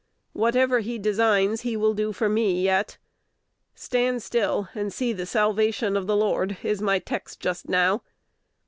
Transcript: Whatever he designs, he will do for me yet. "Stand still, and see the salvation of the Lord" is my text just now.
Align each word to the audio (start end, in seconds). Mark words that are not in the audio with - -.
Whatever 0.33 0.79
he 0.79 0.97
designs, 0.97 1.61
he 1.61 1.77
will 1.77 1.93
do 1.93 2.11
for 2.11 2.27
me 2.27 2.59
yet. 2.63 2.97
"Stand 3.75 4.23
still, 4.23 4.67
and 4.73 4.91
see 4.91 5.13
the 5.13 5.27
salvation 5.27 5.95
of 5.95 6.07
the 6.07 6.17
Lord" 6.17 6.57
is 6.63 6.81
my 6.81 6.97
text 6.97 7.39
just 7.39 7.69
now. 7.69 8.01